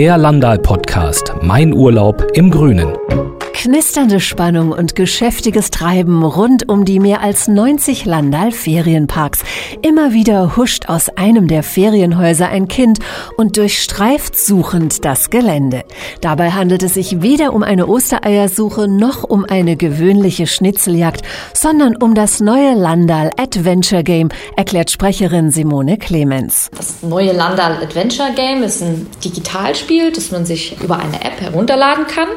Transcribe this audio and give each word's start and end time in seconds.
Der 0.00 0.16
Landal 0.16 0.58
Podcast. 0.58 1.34
Mein 1.42 1.74
Urlaub 1.74 2.26
im 2.32 2.50
Grünen. 2.50 2.96
Knisternde 3.52 4.20
Spannung 4.20 4.72
und 4.72 4.94
geschäftiges 4.94 5.70
Treiben 5.70 6.22
rund 6.22 6.68
um 6.68 6.84
die 6.84 6.98
mehr 6.98 7.20
als 7.20 7.46
90 7.46 8.06
Landal 8.06 8.52
Ferienparks. 8.52 9.40
Immer 9.82 10.12
wieder 10.12 10.56
huscht 10.56 10.88
aus 10.88 11.10
einem 11.10 11.46
der 11.46 11.62
Ferienhäuser 11.62 12.48
ein 12.48 12.68
Kind 12.68 13.00
und 13.36 13.56
durchstreift 13.56 14.38
suchend 14.38 15.04
das 15.04 15.30
Gelände. 15.30 15.84
Dabei 16.20 16.52
handelt 16.52 16.82
es 16.82 16.94
sich 16.94 17.20
weder 17.22 17.52
um 17.52 17.62
eine 17.62 17.86
Ostereiersuche 17.86 18.88
noch 18.88 19.24
um 19.24 19.44
eine 19.44 19.76
gewöhnliche 19.76 20.46
Schnitzeljagd, 20.46 21.22
sondern 21.52 21.96
um 21.96 22.14
das 22.14 22.40
neue 22.40 22.74
Landal 22.74 23.30
Adventure 23.36 24.04
Game, 24.04 24.30
erklärt 24.56 24.90
Sprecherin 24.90 25.50
Simone 25.50 25.98
Clemens. 25.98 26.70
Das 26.76 27.02
neue 27.02 27.32
Landal 27.32 27.82
Adventure 27.82 28.32
Game 28.34 28.62
ist 28.62 28.82
ein 28.82 29.06
Digitalspiel, 29.22 30.12
das 30.12 30.30
man 30.30 30.46
sich 30.46 30.80
über 30.82 30.98
eine 30.98 31.22
App 31.22 31.40
herunterladen 31.40 32.06
kann. 32.06 32.28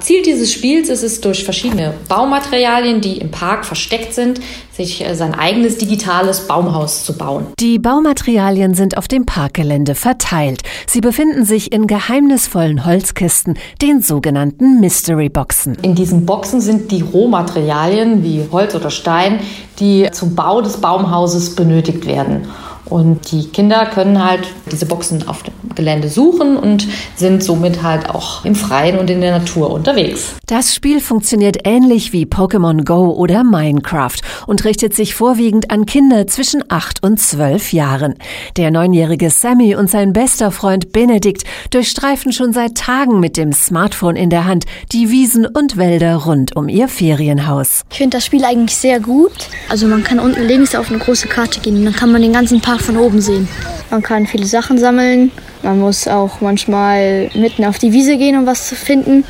Ziel 0.00 0.22
dieses 0.22 0.52
Spiels 0.52 0.88
ist 0.88 1.02
es, 1.02 1.20
durch 1.20 1.44
verschiedene 1.44 1.94
Baumaterialien, 2.08 3.00
die 3.00 3.18
im 3.18 3.30
Park 3.30 3.64
versteckt 3.64 4.12
sind, 4.12 4.40
sich 4.72 5.04
äh, 5.04 5.14
sein 5.14 5.34
eigenes 5.34 5.78
digitales 5.78 6.46
Baumhaus 6.46 7.04
zu 7.04 7.16
bauen. 7.16 7.46
Die 7.58 7.78
Baumaterialien 7.78 8.74
sind 8.74 8.98
auf 8.98 9.08
dem 9.08 9.24
Parkgelände 9.24 9.94
verteilt. 9.94 10.62
Sie 10.86 11.00
befinden 11.00 11.44
sich 11.44 11.72
in 11.72 11.86
geheimnisvollen 11.86 12.84
Holzkisten, 12.84 13.58
den 13.80 14.02
sogenannten 14.02 14.80
Mystery 14.80 15.28
Boxen. 15.28 15.76
In 15.82 15.94
diesen 15.94 16.26
Boxen 16.26 16.60
sind 16.60 16.90
die 16.90 17.00
Rohmaterialien 17.00 18.22
wie 18.22 18.44
Holz 18.52 18.74
oder 18.74 18.90
Stein, 18.90 19.40
die 19.80 20.08
zum 20.12 20.34
Bau 20.34 20.60
des 20.60 20.78
Baumhauses 20.78 21.54
benötigt 21.54 22.06
werden. 22.06 22.46
Und 22.88 23.32
die 23.32 23.48
Kinder 23.48 23.86
können 23.86 24.24
halt 24.24 24.46
diese 24.70 24.86
Boxen 24.86 25.26
auf 25.28 25.42
dem 25.42 25.54
Gelände 25.74 26.08
suchen 26.08 26.56
und 26.56 26.86
sind 27.16 27.42
somit 27.42 27.82
halt 27.82 28.10
auch 28.10 28.44
im 28.44 28.54
Freien 28.54 28.98
und 28.98 29.10
in 29.10 29.20
der 29.20 29.38
Natur 29.38 29.70
unterwegs. 29.70 30.34
Das 30.46 30.74
Spiel 30.74 31.00
funktioniert 31.00 31.58
ähnlich 31.64 32.12
wie 32.12 32.24
Pokémon 32.24 32.84
Go 32.84 33.12
oder 33.12 33.44
Minecraft 33.44 34.16
und 34.46 34.64
richtet 34.64 34.94
sich 34.94 35.14
vorwiegend 35.14 35.70
an 35.70 35.86
Kinder 35.86 36.26
zwischen 36.26 36.62
8 36.68 37.02
und 37.02 37.20
12 37.20 37.72
Jahren. 37.72 38.14
Der 38.56 38.70
neunjährige 38.70 39.30
Sammy 39.30 39.74
und 39.74 39.90
sein 39.90 40.12
bester 40.12 40.50
Freund 40.50 40.92
Benedikt 40.92 41.44
durchstreifen 41.70 42.32
schon 42.32 42.52
seit 42.52 42.76
Tagen 42.76 43.20
mit 43.20 43.36
dem 43.36 43.52
Smartphone 43.52 44.16
in 44.16 44.30
der 44.30 44.46
Hand 44.46 44.64
die 44.92 45.10
Wiesen 45.10 45.46
und 45.46 45.76
Wälder 45.76 46.16
rund 46.16 46.56
um 46.56 46.68
ihr 46.68 46.88
Ferienhaus. 46.88 47.82
Ich 47.90 47.98
finde 47.98 48.16
das 48.16 48.24
Spiel 48.24 48.44
eigentlich 48.44 48.76
sehr 48.76 49.00
gut. 49.00 49.48
Also 49.68 49.86
man 49.86 50.04
kann 50.04 50.18
unten 50.18 50.42
links 50.42 50.74
auf 50.74 50.90
eine 50.90 50.98
große 50.98 51.28
Karte 51.28 51.60
gehen, 51.60 51.84
dann 51.84 51.94
kann 51.94 52.12
man 52.12 52.22
den 52.22 52.32
ganzen 52.32 52.60
Park 52.60 52.75
von 52.80 52.96
oben 52.96 53.20
sehen. 53.20 53.48
Man 53.90 54.02
kann 54.02 54.26
viele 54.26 54.46
Sachen 54.46 54.78
sammeln. 54.78 55.30
Man 55.62 55.78
muss 55.80 56.08
auch 56.08 56.40
manchmal 56.40 57.30
mitten 57.34 57.64
auf 57.64 57.78
die 57.78 57.92
Wiese 57.92 58.16
gehen, 58.16 58.36
um 58.36 58.46
was 58.46 58.68
zu 58.68 58.74
finden. 58.74 59.24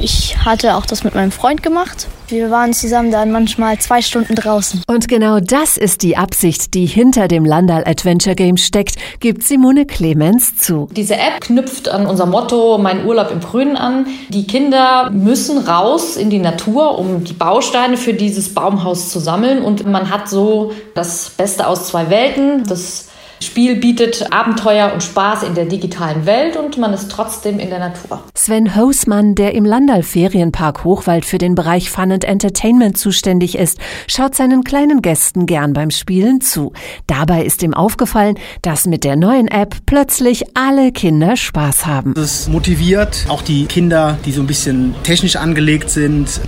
Ich 0.00 0.36
hatte 0.44 0.76
auch 0.76 0.86
das 0.86 1.04
mit 1.04 1.14
meinem 1.14 1.32
Freund 1.32 1.62
gemacht. 1.62 2.08
Wir 2.28 2.50
waren 2.50 2.72
zusammen 2.72 3.10
dann 3.10 3.30
manchmal 3.32 3.78
zwei 3.78 4.00
Stunden 4.00 4.34
draußen. 4.34 4.82
Und 4.86 5.08
genau 5.08 5.40
das 5.40 5.76
ist 5.76 6.02
die 6.02 6.16
Absicht, 6.16 6.72
die 6.74 6.86
hinter 6.86 7.28
dem 7.28 7.44
Landal 7.44 7.84
Adventure 7.86 8.34
Game 8.34 8.56
steckt, 8.56 8.96
gibt 9.20 9.44
Simone 9.44 9.84
Clemens 9.84 10.56
zu. 10.56 10.88
Diese 10.92 11.16
App 11.16 11.42
knüpft 11.42 11.88
an 11.88 12.06
unser 12.06 12.26
Motto 12.26 12.78
Mein 12.78 13.06
Urlaub 13.06 13.30
im 13.30 13.40
Grünen 13.40 13.76
an. 13.76 14.06
Die 14.30 14.46
Kinder 14.46 15.10
müssen 15.10 15.58
raus 15.58 16.16
in 16.16 16.30
die 16.30 16.38
Natur, 16.38 16.98
um 16.98 17.24
die 17.24 17.34
Bausteine 17.34 17.96
für 17.96 18.14
dieses 18.14 18.54
Baumhaus 18.54 19.10
zu 19.10 19.20
sammeln. 19.20 19.62
Und 19.62 19.86
man 19.86 20.10
hat 20.10 20.28
so 20.28 20.72
das 20.94 21.30
Beste 21.30 21.66
aus 21.66 21.88
zwei 21.88 22.08
Welten. 22.08 22.64
Das 22.66 23.08
Spiel 23.44 23.76
bietet 23.76 24.32
Abenteuer 24.32 24.92
und 24.92 25.02
Spaß 25.02 25.42
in 25.42 25.54
der 25.54 25.66
digitalen 25.66 26.26
Welt 26.26 26.56
und 26.56 26.78
man 26.78 26.92
ist 26.92 27.10
trotzdem 27.10 27.58
in 27.58 27.70
der 27.70 27.78
Natur. 27.78 28.22
Sven 28.34 28.74
Hausmann, 28.74 29.34
der 29.34 29.54
im 29.54 29.64
Landal 29.64 30.02
Ferienpark 30.02 30.84
Hochwald 30.84 31.24
für 31.24 31.38
den 31.38 31.54
Bereich 31.54 31.90
Fun 31.90 32.12
and 32.12 32.24
Entertainment 32.24 32.96
zuständig 32.96 33.56
ist, 33.56 33.78
schaut 34.06 34.34
seinen 34.34 34.64
kleinen 34.64 35.02
Gästen 35.02 35.46
gern 35.46 35.72
beim 35.72 35.90
Spielen 35.90 36.40
zu. 36.40 36.72
Dabei 37.06 37.44
ist 37.44 37.62
ihm 37.62 37.74
aufgefallen, 37.74 38.38
dass 38.62 38.86
mit 38.86 39.04
der 39.04 39.16
neuen 39.16 39.48
App 39.48 39.76
plötzlich 39.86 40.44
alle 40.56 40.92
Kinder 40.92 41.36
Spaß 41.36 41.86
haben. 41.86 42.14
Das 42.14 42.48
motiviert 42.48 43.26
auch 43.28 43.42
die 43.42 43.66
Kinder, 43.66 44.18
die 44.24 44.32
so 44.32 44.40
ein 44.40 44.46
bisschen 44.46 44.94
technisch 45.02 45.36
angelegt 45.36 45.90
sind. 45.90 46.40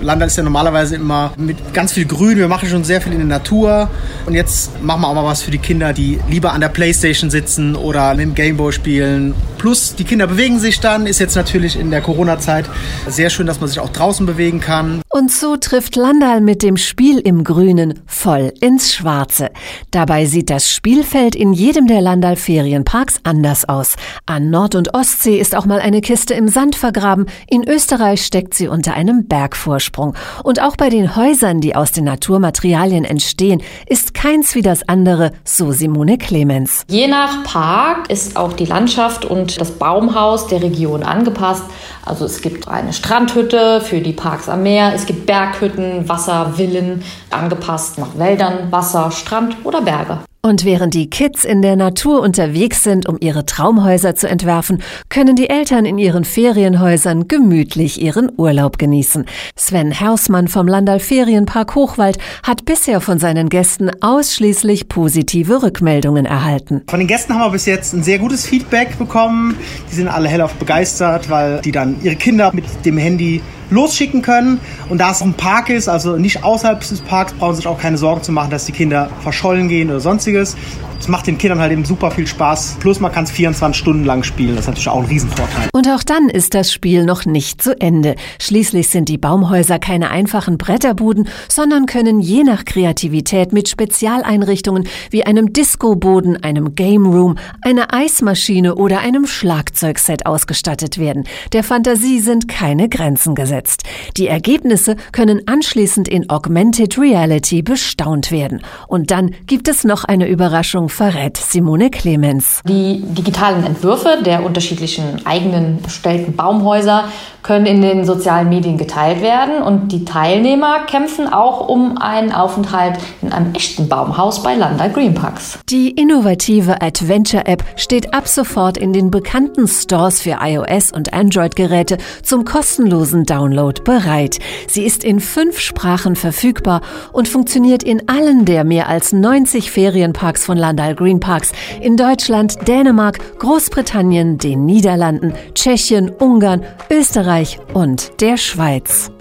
Landal 0.00 0.28
ist 0.28 0.36
ja 0.36 0.42
normalerweise 0.42 0.96
immer 0.96 1.32
mit 1.36 1.72
ganz 1.72 1.92
viel 1.92 2.04
Grün. 2.04 2.36
Wir 2.38 2.48
machen 2.48 2.68
schon 2.68 2.84
sehr 2.84 3.00
viel 3.00 3.12
in 3.12 3.18
der 3.18 3.28
Natur. 3.28 3.88
Und 4.26 4.34
jetzt 4.34 4.82
machen 4.82 5.00
wir 5.02 5.08
auch 5.08 5.14
mal 5.14 5.24
was 5.24 5.42
für 5.42 5.50
die 5.50 5.58
Kinder, 5.58 5.92
die 5.92 6.18
lieber 6.28 6.41
an 6.50 6.60
der 6.60 6.68
Playstation 6.68 7.30
sitzen 7.30 7.76
oder 7.76 8.14
mit 8.14 8.20
dem 8.20 8.34
Gameboy 8.34 8.72
spielen. 8.72 9.34
Plus 9.62 9.94
die 9.94 10.02
Kinder 10.02 10.26
bewegen 10.26 10.58
sich 10.58 10.80
dann. 10.80 11.06
Ist 11.06 11.20
jetzt 11.20 11.36
natürlich 11.36 11.78
in 11.78 11.92
der 11.92 12.00
Corona-Zeit 12.00 12.68
sehr 13.06 13.30
schön, 13.30 13.46
dass 13.46 13.60
man 13.60 13.68
sich 13.68 13.78
auch 13.78 13.90
draußen 13.90 14.26
bewegen 14.26 14.58
kann. 14.58 15.02
Und 15.08 15.30
so 15.30 15.56
trifft 15.56 15.94
Landal 15.94 16.40
mit 16.40 16.64
dem 16.64 16.76
Spiel 16.76 17.20
im 17.20 17.44
Grünen 17.44 18.00
voll 18.04 18.52
ins 18.60 18.92
Schwarze. 18.92 19.50
Dabei 19.92 20.26
sieht 20.26 20.50
das 20.50 20.68
Spielfeld 20.68 21.36
in 21.36 21.52
jedem 21.52 21.86
der 21.86 22.00
Landal 22.00 22.34
Ferienparks 22.34 23.20
anders 23.22 23.68
aus. 23.68 23.94
An 24.26 24.50
Nord- 24.50 24.74
und 24.74 24.94
Ostsee 24.94 25.38
ist 25.38 25.54
auch 25.54 25.64
mal 25.64 25.78
eine 25.78 26.00
Kiste 26.00 26.34
im 26.34 26.48
Sand 26.48 26.74
vergraben. 26.74 27.26
In 27.48 27.62
Österreich 27.62 28.26
steckt 28.26 28.54
sie 28.54 28.66
unter 28.66 28.94
einem 28.94 29.26
Bergvorsprung. 29.28 30.16
Und 30.42 30.60
auch 30.60 30.74
bei 30.74 30.88
den 30.88 31.14
Häusern, 31.14 31.60
die 31.60 31.76
aus 31.76 31.92
den 31.92 32.02
Naturmaterialien 32.02 33.04
entstehen, 33.04 33.62
ist 33.86 34.12
keins 34.12 34.56
wie 34.56 34.62
das 34.62 34.88
andere, 34.88 35.30
so 35.44 35.70
Simone 35.70 36.18
Clemens. 36.18 36.82
Je 36.88 37.06
nach 37.06 37.44
Park 37.44 38.10
ist 38.10 38.36
auch 38.36 38.54
die 38.54 38.64
Landschaft 38.64 39.24
und 39.24 39.51
das 39.58 39.72
Baumhaus 39.72 40.46
der 40.46 40.62
Region 40.62 41.02
angepasst. 41.02 41.64
Also 42.04 42.24
es 42.24 42.40
gibt 42.42 42.68
eine 42.68 42.92
Strandhütte 42.92 43.80
für 43.80 44.00
die 44.00 44.12
Parks 44.12 44.48
am 44.48 44.62
Meer, 44.62 44.92
es 44.94 45.06
gibt 45.06 45.26
Berghütten, 45.26 46.08
Wasservillen, 46.08 47.02
angepasst 47.30 47.98
nach 47.98 48.18
Wäldern, 48.18 48.70
Wasser, 48.70 49.10
Strand 49.10 49.56
oder 49.64 49.82
Berge. 49.82 50.18
Und 50.44 50.64
während 50.64 50.94
die 50.94 51.08
Kids 51.08 51.44
in 51.44 51.62
der 51.62 51.76
Natur 51.76 52.20
unterwegs 52.20 52.82
sind, 52.82 53.08
um 53.08 53.16
ihre 53.20 53.46
Traumhäuser 53.46 54.16
zu 54.16 54.28
entwerfen, 54.28 54.82
können 55.08 55.36
die 55.36 55.48
Eltern 55.48 55.84
in 55.84 55.98
ihren 55.98 56.24
Ferienhäusern 56.24 57.28
gemütlich 57.28 58.02
ihren 58.02 58.28
Urlaub 58.36 58.76
genießen. 58.76 59.24
Sven 59.54 60.00
Hausmann 60.00 60.48
vom 60.48 60.66
Landal 60.66 60.98
Ferienpark 60.98 61.76
Hochwald 61.76 62.18
hat 62.42 62.64
bisher 62.64 63.00
von 63.00 63.20
seinen 63.20 63.50
Gästen 63.50 63.92
ausschließlich 64.00 64.88
positive 64.88 65.62
Rückmeldungen 65.62 66.26
erhalten. 66.26 66.82
Von 66.88 66.98
den 66.98 67.06
Gästen 67.06 67.34
haben 67.34 67.42
wir 67.42 67.50
bis 67.50 67.66
jetzt 67.66 67.92
ein 67.92 68.02
sehr 68.02 68.18
gutes 68.18 68.44
Feedback 68.44 68.98
bekommen. 68.98 69.56
Die 69.92 69.94
sind 69.94 70.08
alle 70.08 70.28
hellauf 70.28 70.54
begeistert, 70.54 71.30
weil 71.30 71.60
die 71.60 71.70
dann 71.70 72.02
ihre 72.02 72.16
Kinder 72.16 72.50
mit 72.52 72.64
dem 72.84 72.98
Handy 72.98 73.40
losschicken 73.72 74.22
können. 74.22 74.60
Und 74.88 74.98
da 74.98 75.10
es 75.10 75.20
ein 75.22 75.34
Park 75.34 75.70
ist, 75.70 75.88
also 75.88 76.16
nicht 76.16 76.44
außerhalb 76.44 76.80
des 76.80 77.00
Parks, 77.00 77.32
brauchen 77.32 77.54
sie 77.54 77.56
sich 77.58 77.66
auch 77.66 77.78
keine 77.78 77.98
Sorgen 77.98 78.22
zu 78.22 78.32
machen, 78.32 78.50
dass 78.50 78.64
die 78.66 78.72
Kinder 78.72 79.10
verschollen 79.22 79.68
gehen 79.68 79.90
oder 79.90 80.00
sonstiges. 80.00 80.56
Es 81.02 81.08
macht 81.08 81.26
den 81.26 81.36
Kindern 81.36 81.58
halt 81.58 81.72
eben 81.72 81.84
super 81.84 82.12
viel 82.12 82.28
Spaß. 82.28 82.76
Plus 82.78 83.00
man 83.00 83.10
kann 83.10 83.24
es 83.24 83.32
24 83.32 83.76
Stunden 83.76 84.04
lang 84.04 84.22
spielen. 84.22 84.54
Das 84.54 84.66
ist 84.66 84.68
natürlich 84.68 84.88
auch 84.88 85.00
ein 85.00 85.06
Riesenvorteil. 85.06 85.68
Und 85.72 85.88
auch 85.88 86.04
dann 86.04 86.28
ist 86.28 86.54
das 86.54 86.72
Spiel 86.72 87.04
noch 87.04 87.24
nicht 87.24 87.60
zu 87.60 87.74
Ende. 87.80 88.14
Schließlich 88.40 88.88
sind 88.88 89.08
die 89.08 89.18
Baumhäuser 89.18 89.80
keine 89.80 90.12
einfachen 90.12 90.58
Bretterbuden, 90.58 91.26
sondern 91.48 91.86
können 91.86 92.20
je 92.20 92.44
nach 92.44 92.64
Kreativität 92.64 93.52
mit 93.52 93.68
Spezialeinrichtungen 93.68 94.86
wie 95.10 95.26
einem 95.26 95.52
Discoboden, 95.52 96.40
einem 96.44 96.76
Game 96.76 97.06
Room, 97.06 97.36
einer 97.62 97.92
Eismaschine 97.92 98.76
oder 98.76 99.00
einem 99.00 99.26
Schlagzeugset 99.26 100.24
ausgestattet 100.24 100.98
werden. 100.98 101.24
Der 101.52 101.64
Fantasie 101.64 102.20
sind 102.20 102.46
keine 102.46 102.88
Grenzen 102.88 103.34
gesetzt. 103.34 103.82
Die 104.16 104.28
Ergebnisse 104.28 104.94
können 105.10 105.48
anschließend 105.48 106.06
in 106.06 106.30
Augmented 106.30 106.96
Reality 106.96 107.62
bestaunt 107.62 108.30
werden. 108.30 108.62
Und 108.86 109.10
dann 109.10 109.34
gibt 109.48 109.66
es 109.66 109.82
noch 109.82 110.04
eine 110.04 110.28
Überraschung 110.28 110.90
verrät 110.92 111.36
Simone 111.36 111.90
Clemens. 111.90 112.60
Die 112.68 113.00
digitalen 113.02 113.64
Entwürfe 113.64 114.22
der 114.24 114.44
unterschiedlichen 114.44 115.24
eigenen 115.24 115.82
gestellten 115.82 116.36
Baumhäuser 116.36 117.04
können 117.42 117.66
in 117.66 117.82
den 117.82 118.04
sozialen 118.04 118.48
Medien 118.48 118.78
geteilt 118.78 119.20
werden 119.20 119.62
und 119.62 119.90
die 119.90 120.04
Teilnehmer 120.04 120.84
kämpfen 120.86 121.32
auch 121.32 121.68
um 121.68 121.98
einen 121.98 122.32
Aufenthalt 122.32 122.98
in 123.20 123.32
einem 123.32 123.54
echten 123.54 123.88
Baumhaus 123.88 124.42
bei 124.42 124.54
Landa 124.54 124.88
Green 124.88 125.14
Parks. 125.14 125.58
Die 125.68 125.90
innovative 125.90 126.80
Adventure-App 126.80 127.64
steht 127.76 128.14
ab 128.14 128.28
sofort 128.28 128.76
in 128.76 128.92
den 128.92 129.10
bekannten 129.10 129.66
Stores 129.66 130.22
für 130.22 130.38
iOS 130.40 130.92
und 130.92 131.12
Android-Geräte 131.12 131.98
zum 132.22 132.44
kostenlosen 132.44 133.24
Download 133.24 133.82
bereit. 133.82 134.38
Sie 134.68 134.84
ist 134.84 135.02
in 135.02 135.18
fünf 135.18 135.58
Sprachen 135.58 136.14
verfügbar 136.14 136.80
und 137.12 137.28
funktioniert 137.28 137.82
in 137.82 138.08
allen 138.08 138.44
der 138.44 138.62
mehr 138.64 138.88
als 138.88 139.12
90 139.12 139.70
Ferienparks 139.70 140.44
von 140.44 140.56
Landal 140.82 140.94
Green 140.96 141.20
Parks 141.20 141.52
in 141.80 141.96
Deutschland, 141.96 142.66
Dänemark, 142.66 143.38
Großbritannien, 143.38 144.38
den 144.38 144.66
Niederlanden, 144.66 145.32
Tschechien, 145.54 146.10
Ungarn, 146.10 146.62
Österreich 146.90 147.60
und 147.72 148.20
der 148.20 148.36
Schweiz. 148.36 149.12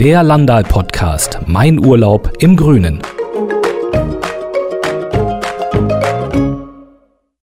Der 0.00 0.24
Landal 0.24 0.64
Podcast. 0.64 1.38
Mein 1.46 1.84
Urlaub 1.84 2.32
im 2.40 2.56
Grünen. 2.56 3.00